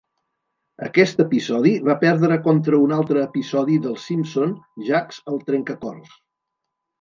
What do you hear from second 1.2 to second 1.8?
episodi